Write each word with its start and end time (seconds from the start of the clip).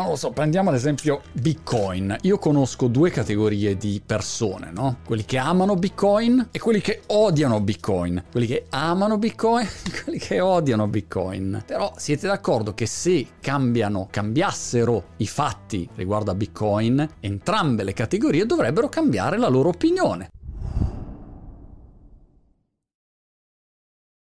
non 0.00 0.10
lo 0.10 0.16
so, 0.16 0.30
prendiamo 0.30 0.70
ad 0.70 0.76
esempio 0.76 1.22
Bitcoin. 1.32 2.16
Io 2.22 2.38
conosco 2.38 2.86
due 2.88 3.10
categorie 3.10 3.76
di 3.76 4.00
persone, 4.04 4.70
no? 4.72 4.98
Quelli 5.04 5.24
che 5.24 5.38
amano 5.38 5.74
Bitcoin 5.74 6.48
e 6.50 6.58
quelli 6.58 6.80
che 6.80 7.02
odiano 7.06 7.60
Bitcoin. 7.60 8.24
Quelli 8.30 8.46
che 8.46 8.66
amano 8.70 9.18
Bitcoin 9.18 9.66
e 9.84 10.02
quelli 10.02 10.18
che 10.18 10.40
odiano 10.40 10.86
Bitcoin. 10.86 11.62
Però 11.66 11.92
siete 11.96 12.26
d'accordo 12.26 12.74
che 12.74 12.86
se 12.86 13.26
cambiano, 13.40 14.08
cambiassero 14.10 15.04
i 15.18 15.26
fatti 15.26 15.88
riguardo 15.94 16.30
a 16.30 16.34
Bitcoin, 16.34 17.08
entrambe 17.20 17.82
le 17.82 17.92
categorie 17.92 18.46
dovrebbero 18.46 18.88
cambiare 18.88 19.38
la 19.38 19.48
loro 19.48 19.70
opinione. 19.70 20.30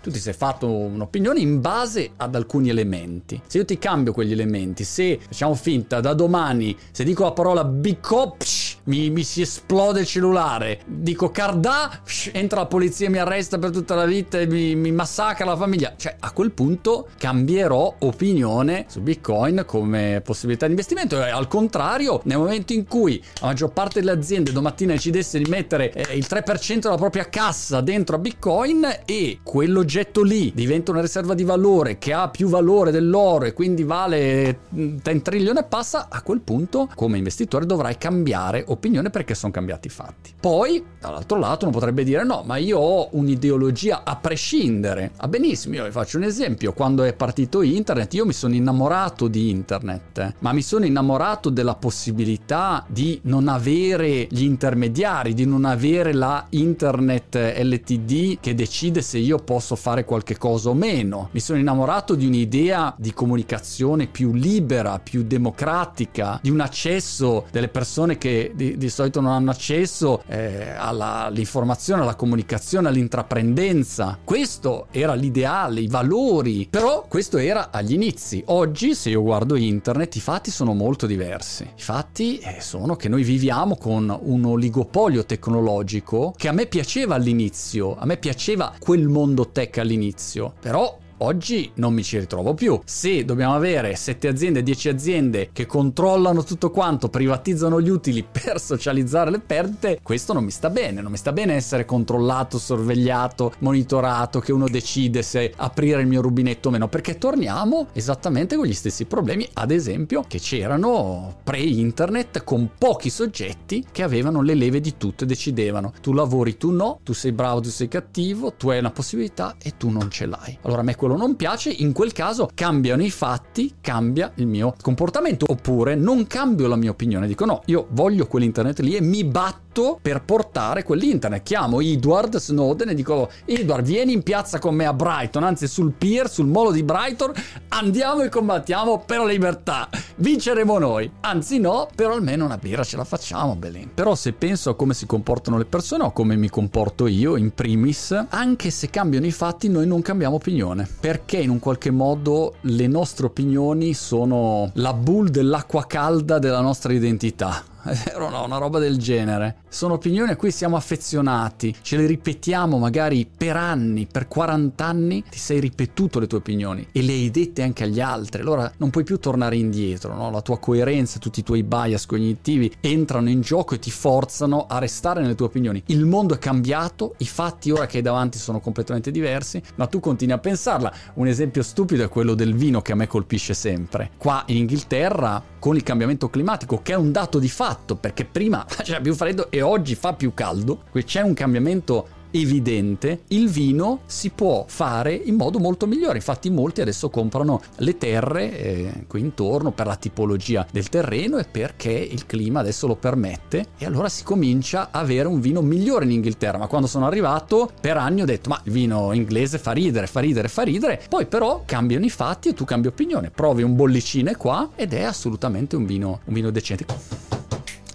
Tu 0.00 0.10
ti 0.10 0.18
sei 0.18 0.32
fatto 0.32 0.70
un'opinione 0.70 1.40
in 1.40 1.60
base 1.60 2.10
ad 2.16 2.34
alcuni 2.34 2.68
elementi. 2.68 3.40
Se 3.46 3.58
io 3.58 3.64
ti 3.64 3.78
cambio 3.78 4.12
quegli 4.12 4.32
elementi, 4.32 4.84
se 4.84 5.18
facciamo 5.20 5.54
finta 5.54 6.00
da 6.00 6.14
domani, 6.14 6.76
se 6.90 7.04
dico 7.04 7.24
la 7.24 7.32
parola 7.32 7.64
bicop, 7.64 8.42
mi, 8.88 9.10
mi, 9.10 9.22
si 9.22 9.42
esplode 9.42 10.00
il 10.00 10.06
cellulare, 10.06 10.80
dico 10.86 11.30
Cardà, 11.30 12.02
entra 12.32 12.60
la 12.60 12.66
polizia, 12.66 13.08
mi 13.10 13.18
arresta 13.18 13.58
per 13.58 13.70
tutta 13.70 13.94
la 13.94 14.04
vita 14.04 14.38
e 14.38 14.46
mi, 14.46 14.74
mi 14.74 14.92
massacra 14.92 15.44
la 15.44 15.56
famiglia. 15.56 15.94
Cioè, 15.96 16.16
a 16.18 16.32
quel 16.32 16.50
punto 16.50 17.08
cambierò 17.16 17.94
opinione 18.00 18.86
su 18.88 19.00
Bitcoin 19.00 19.64
come 19.66 20.20
possibilità 20.24 20.66
di 20.66 20.72
investimento. 20.72 21.24
E 21.24 21.30
al 21.30 21.48
contrario, 21.48 22.20
nel 22.24 22.38
momento 22.38 22.72
in 22.72 22.86
cui 22.86 23.22
la 23.40 23.48
maggior 23.48 23.72
parte 23.72 24.00
delle 24.00 24.12
aziende 24.12 24.52
domattina 24.52 24.92
decidesse 24.92 25.38
di 25.38 25.48
mettere 25.48 25.92
eh, 25.92 26.16
il 26.16 26.26
3% 26.28 26.78
della 26.80 26.96
propria 26.96 27.28
cassa 27.28 27.80
dentro 27.80 28.16
a 28.16 28.18
Bitcoin 28.18 29.00
e 29.04 29.40
quell'oggetto 29.42 30.06
oggetto 30.08 30.22
lì 30.22 30.52
diventa 30.54 30.90
una 30.90 31.00
riserva 31.00 31.34
di 31.34 31.44
valore 31.44 31.98
che 31.98 32.12
ha 32.12 32.28
più 32.28 32.48
valore 32.48 32.90
dell'oro 32.90 33.44
e 33.44 33.52
quindi 33.52 33.84
vale 33.84 34.60
10 34.68 35.00
mm, 35.10 35.18
trilioni 35.18 35.58
e 35.58 35.64
passa, 35.64 36.08
a 36.10 36.22
quel 36.22 36.40
punto 36.40 36.88
come 36.94 37.18
investitore 37.18 37.66
dovrai 37.66 37.96
cambiare 37.98 38.58
opinione 38.58 38.76
perché 39.10 39.34
sono 39.34 39.52
cambiati 39.52 39.88
i 39.88 39.90
fatti. 39.90 40.32
Poi, 40.38 40.82
dall'altro 41.00 41.38
lato, 41.38 41.64
uno 41.64 41.74
potrebbe 41.74 42.04
dire 42.04 42.24
no, 42.24 42.42
ma 42.44 42.56
io 42.56 42.78
ho 42.78 43.08
un'ideologia 43.12 44.02
a 44.04 44.16
prescindere. 44.16 45.12
Ah 45.16 45.28
benissimo, 45.28 45.74
io 45.74 45.84
vi 45.84 45.90
faccio 45.90 46.16
un 46.16 46.24
esempio. 46.24 46.72
Quando 46.72 47.02
è 47.04 47.12
partito 47.14 47.62
internet, 47.62 48.14
io 48.14 48.26
mi 48.26 48.32
sono 48.32 48.54
innamorato 48.54 49.28
di 49.28 49.50
internet, 49.50 50.34
ma 50.40 50.52
mi 50.52 50.62
sono 50.62 50.84
innamorato 50.84 51.50
della 51.50 51.74
possibilità 51.74 52.84
di 52.88 53.20
non 53.24 53.48
avere 53.48 54.26
gli 54.30 54.42
intermediari, 54.42 55.34
di 55.34 55.46
non 55.46 55.64
avere 55.64 56.12
la 56.12 56.46
internet 56.50 57.36
LTD 57.36 58.38
che 58.40 58.54
decide 58.54 59.02
se 59.02 59.18
io 59.18 59.38
posso 59.38 59.76
fare 59.76 60.04
qualche 60.04 60.36
cosa 60.36 60.70
o 60.70 60.74
meno. 60.74 61.28
Mi 61.32 61.40
sono 61.40 61.58
innamorato 61.58 62.14
di 62.14 62.26
un'idea 62.26 62.94
di 62.96 63.12
comunicazione 63.12 64.06
più 64.06 64.32
libera, 64.32 64.98
più 64.98 65.24
democratica, 65.24 66.38
di 66.42 66.50
un 66.50 66.60
accesso 66.60 67.46
delle 67.50 67.68
persone 67.68 68.18
che 68.18 68.52
di, 68.76 68.88
solito 68.88 69.20
non 69.20 69.32
hanno 69.32 69.50
accesso 69.50 70.22
eh, 70.26 70.70
all'informazione, 70.76 72.02
alla 72.02 72.14
comunicazione, 72.14 72.88
all'intraprendenza. 72.88 74.18
Questo 74.22 74.86
era 74.90 75.14
l'ideale, 75.14 75.80
i 75.80 75.88
valori. 75.88 76.66
Però 76.70 77.06
questo 77.08 77.38
era 77.38 77.70
agli 77.70 77.92
inizi. 77.92 78.42
Oggi, 78.46 78.94
se 78.94 79.10
io 79.10 79.22
guardo 79.22 79.56
internet, 79.56 80.16
i 80.16 80.20
fatti 80.20 80.50
sono 80.50 80.74
molto 80.74 81.06
diversi. 81.06 81.62
I 81.62 81.80
fatti 81.80 82.38
eh, 82.38 82.60
sono 82.60 82.96
che 82.96 83.08
noi 83.08 83.22
viviamo 83.22 83.76
con 83.76 84.16
un 84.20 84.44
oligopolio 84.44 85.24
tecnologico 85.24 86.34
che 86.36 86.48
a 86.48 86.52
me 86.52 86.66
piaceva 86.66 87.14
all'inizio, 87.14 87.96
a 87.98 88.04
me 88.06 88.16
piaceva 88.16 88.74
quel 88.78 89.08
mondo 89.08 89.48
tech 89.50 89.78
all'inizio, 89.78 90.54
però 90.60 90.98
Oggi 91.20 91.68
non 91.74 91.94
mi 91.94 92.04
ci 92.04 92.16
ritrovo 92.16 92.54
più. 92.54 92.80
Se 92.84 93.24
dobbiamo 93.24 93.54
avere 93.54 93.96
7 93.96 94.28
aziende, 94.28 94.62
10 94.62 94.88
aziende 94.88 95.50
che 95.52 95.66
controllano 95.66 96.44
tutto 96.44 96.70
quanto, 96.70 97.08
privatizzano 97.08 97.80
gli 97.80 97.88
utili 97.88 98.22
per 98.22 98.60
socializzare 98.60 99.30
le 99.30 99.40
perdite, 99.40 99.98
questo 100.00 100.32
non 100.32 100.44
mi 100.44 100.52
sta 100.52 100.70
bene. 100.70 101.00
Non 101.00 101.10
mi 101.10 101.16
sta 101.16 101.32
bene 101.32 101.54
essere 101.54 101.84
controllato, 101.84 102.58
sorvegliato, 102.58 103.54
monitorato, 103.58 104.38
che 104.38 104.52
uno 104.52 104.68
decide 104.68 105.22
se 105.22 105.52
aprire 105.56 106.02
il 106.02 106.06
mio 106.06 106.22
rubinetto 106.22 106.68
o 106.68 106.70
meno, 106.70 106.86
perché 106.86 107.18
torniamo 107.18 107.88
esattamente 107.94 108.54
con 108.54 108.66
gli 108.66 108.74
stessi 108.74 109.04
problemi, 109.04 109.48
ad 109.54 109.72
esempio, 109.72 110.22
che 110.28 110.38
c'erano 110.38 111.38
pre-internet 111.42 112.44
con 112.44 112.70
pochi 112.78 113.10
soggetti 113.10 113.84
che 113.90 114.04
avevano 114.04 114.40
le 114.40 114.54
leve 114.54 114.80
di 114.80 114.96
tutto 114.96 115.24
e 115.24 115.26
decidevano. 115.26 115.92
Tu 116.00 116.12
lavori, 116.12 116.56
tu 116.56 116.70
no, 116.70 117.00
tu 117.02 117.12
sei 117.12 117.32
bravo, 117.32 117.58
tu 117.60 117.70
sei 117.70 117.88
cattivo, 117.88 118.52
tu 118.52 118.70
hai 118.70 118.78
una 118.78 118.92
possibilità 118.92 119.56
e 119.60 119.76
tu 119.76 119.88
non 119.88 120.10
ce 120.12 120.26
l'hai. 120.26 120.56
Allora 120.62 120.82
a 120.82 120.84
me 120.84 120.94
quello 120.94 121.06
piccolo 121.08 121.16
non 121.16 121.36
piace, 121.36 121.70
in 121.70 121.92
quel 121.92 122.12
caso 122.12 122.50
cambiano 122.54 123.02
i 123.02 123.10
fatti, 123.10 123.74
cambia 123.80 124.32
il 124.36 124.46
mio 124.46 124.74
comportamento. 124.80 125.46
Oppure 125.48 125.94
non 125.94 126.26
cambio 126.26 126.68
la 126.68 126.76
mia 126.76 126.90
opinione, 126.90 127.26
dico 127.26 127.46
no, 127.46 127.62
io 127.66 127.86
voglio 127.90 128.26
quell'internet 128.26 128.80
lì 128.80 128.94
e 128.94 129.00
mi 129.00 129.24
batto 129.24 129.98
per 130.02 130.22
portare 130.22 130.82
quell'internet. 130.82 131.42
Chiamo 131.42 131.80
Edward 131.80 132.36
Snowden 132.36 132.90
e 132.90 132.94
dico 132.94 133.30
Edward 133.44 133.86
vieni 133.86 134.12
in 134.12 134.22
piazza 134.22 134.58
con 134.58 134.74
me 134.74 134.86
a 134.86 134.92
Brighton, 134.92 135.44
anzi 135.44 135.66
sul 135.66 135.92
pier, 135.92 136.28
sul 136.28 136.46
molo 136.46 136.72
di 136.72 136.82
Brighton, 136.82 137.32
andiamo 137.68 138.22
e 138.22 138.28
combattiamo 138.28 139.02
per 139.06 139.18
la 139.18 139.26
libertà. 139.26 139.88
Vinceremo 140.16 140.78
noi. 140.78 141.10
Anzi 141.20 141.58
no, 141.58 141.88
però 141.94 142.14
almeno 142.14 142.44
una 142.44 142.58
birra 142.58 142.82
ce 142.82 142.96
la 142.96 143.04
facciamo, 143.04 143.54
Belin. 143.54 143.90
Però 143.94 144.14
se 144.14 144.32
penso 144.32 144.70
a 144.70 144.74
come 144.74 144.94
si 144.94 145.06
comportano 145.06 145.58
le 145.58 145.64
persone 145.64 146.04
o 146.04 146.12
come 146.12 146.36
mi 146.36 146.50
comporto 146.50 147.06
io, 147.06 147.36
in 147.36 147.54
primis, 147.54 148.26
anche 148.28 148.70
se 148.70 148.90
cambiano 148.90 149.26
i 149.26 149.30
fatti 149.30 149.68
noi 149.68 149.86
non 149.86 150.02
cambiamo 150.02 150.34
opinione 150.34 150.86
perché 151.00 151.38
in 151.38 151.50
un 151.50 151.58
qualche 151.58 151.90
modo 151.90 152.54
le 152.62 152.86
nostre 152.86 153.26
opinioni 153.26 153.94
sono 153.94 154.70
la 154.74 154.92
bull 154.92 155.28
dell'acqua 155.28 155.86
calda 155.86 156.38
della 156.38 156.60
nostra 156.60 156.92
identità 156.92 157.62
è 157.84 157.94
vero 158.04 158.28
no? 158.30 158.44
Una 158.44 158.58
roba 158.58 158.78
del 158.78 158.98
genere. 158.98 159.56
Sono 159.68 159.94
opinioni 159.94 160.30
a 160.30 160.36
cui 160.36 160.50
siamo 160.50 160.76
affezionati, 160.76 161.74
ce 161.80 161.96
le 161.96 162.06
ripetiamo 162.06 162.78
magari 162.78 163.26
per 163.26 163.56
anni, 163.56 164.06
per 164.10 164.28
40 164.28 164.84
anni, 164.84 165.24
ti 165.28 165.38
sei 165.38 165.60
ripetuto 165.60 166.18
le 166.18 166.26
tue 166.26 166.38
opinioni 166.38 166.86
e 166.92 167.02
le 167.02 167.12
hai 167.12 167.30
dette 167.30 167.62
anche 167.62 167.84
agli 167.84 168.00
altri, 168.00 168.40
allora 168.40 168.70
non 168.78 168.90
puoi 168.90 169.04
più 169.04 169.18
tornare 169.18 169.56
indietro, 169.56 170.14
no? 170.14 170.30
La 170.30 170.40
tua 170.40 170.58
coerenza, 170.58 171.18
tutti 171.18 171.40
i 171.40 171.42
tuoi 171.42 171.62
bias 171.62 172.06
cognitivi 172.06 172.72
entrano 172.80 173.28
in 173.28 173.40
gioco 173.40 173.74
e 173.74 173.78
ti 173.78 173.90
forzano 173.90 174.66
a 174.68 174.78
restare 174.78 175.20
nelle 175.20 175.34
tue 175.34 175.46
opinioni. 175.46 175.82
Il 175.86 176.04
mondo 176.04 176.34
è 176.34 176.38
cambiato, 176.38 177.14
i 177.18 177.26
fatti 177.26 177.70
ora 177.70 177.86
che 177.86 177.98
hai 177.98 178.02
davanti 178.02 178.38
sono 178.38 178.60
completamente 178.60 179.10
diversi, 179.10 179.62
ma 179.76 179.86
tu 179.86 180.00
continui 180.00 180.34
a 180.34 180.38
pensarla. 180.38 180.92
Un 181.14 181.26
esempio 181.26 181.62
stupido 181.62 182.04
è 182.04 182.08
quello 182.08 182.34
del 182.34 182.54
vino 182.54 182.80
che 182.80 182.92
a 182.92 182.96
me 182.96 183.06
colpisce 183.06 183.54
sempre. 183.54 184.10
Qua 184.16 184.42
in 184.46 184.56
Inghilterra, 184.56 185.42
con 185.58 185.76
il 185.76 185.82
cambiamento 185.82 186.28
climatico, 186.28 186.80
che 186.82 186.92
è 186.92 186.96
un 186.96 187.12
dato 187.12 187.38
di 187.38 187.48
fatto, 187.48 187.67
fatto 187.68 187.96
perché 187.96 188.24
prima 188.24 188.64
faceva 188.66 189.00
più 189.00 189.14
freddo 189.14 189.50
e 189.50 189.60
oggi 189.60 189.94
fa 189.94 190.14
più 190.14 190.32
caldo, 190.32 190.84
qui 190.90 191.04
c'è 191.04 191.20
un 191.20 191.34
cambiamento 191.34 192.16
evidente, 192.30 193.22
il 193.28 193.48
vino 193.48 194.00
si 194.06 194.30
può 194.30 194.64
fare 194.66 195.14
in 195.14 195.36
modo 195.36 195.58
molto 195.58 195.86
migliore. 195.86 196.16
Infatti, 196.16 196.50
molti 196.50 196.80
adesso 196.80 197.08
comprano 197.08 197.60
le 197.76 197.96
terre 197.96 198.58
eh, 198.58 199.04
qui 199.06 199.20
intorno 199.20 199.70
per 199.70 199.86
la 199.86 199.96
tipologia 199.96 200.66
del 200.70 200.88
terreno 200.88 201.38
e 201.38 201.44
perché 201.44 201.90
il 201.92 202.26
clima 202.26 202.60
adesso 202.60 202.86
lo 202.86 202.96
permette. 202.96 203.68
E 203.78 203.86
allora 203.86 204.08
si 204.08 204.24
comincia 204.24 204.88
a 204.90 205.00
avere 205.00 205.28
un 205.28 205.40
vino 205.40 205.62
migliore 205.62 206.04
in 206.04 206.12
Inghilterra. 206.12 206.58
Ma 206.58 206.66
quando 206.66 206.86
sono 206.86 207.06
arrivato, 207.06 207.70
per 207.80 207.96
anni 207.96 208.22
ho 208.22 208.26
detto: 208.26 208.48
Ma 208.48 208.60
il 208.64 208.72
vino 208.72 209.12
inglese 209.12 209.58
fa 209.58 209.72
ridere, 209.72 210.06
fa 210.06 210.20
ridere, 210.20 210.48
fa 210.48 210.62
ridere. 210.62 211.00
Poi, 211.08 211.26
però, 211.26 211.62
cambiano 211.64 212.04
i 212.04 212.10
fatti 212.10 212.50
e 212.50 212.54
tu 212.54 212.64
cambi 212.64 212.88
opinione. 212.88 213.30
Provi 213.30 213.62
un 213.62 213.74
bollicine 213.74 214.36
qua 214.36 214.70
ed 214.74 214.92
è 214.92 215.02
assolutamente 215.02 215.76
un 215.76 215.86
vino, 215.86 216.20
un 216.24 216.34
vino 216.34 216.50
decente. 216.50 217.27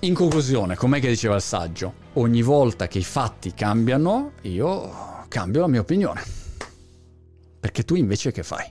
In 0.03 0.13
conclusione, 0.13 0.75
com'è 0.75 0.99
che 0.99 1.07
diceva 1.07 1.35
il 1.35 1.41
saggio? 1.41 1.93
Ogni 2.15 2.41
volta 2.41 2.87
che 2.89 2.97
i 2.97 3.05
fatti 3.05 3.53
cambiano, 3.53 4.33
io 4.41 5.23
cambio 5.29 5.61
la 5.61 5.67
mia 5.67 5.79
opinione. 5.79 6.21
Perché 7.57 7.83
tu 7.83 7.95
invece 7.95 8.33
che 8.33 8.43
fai? 8.43 8.65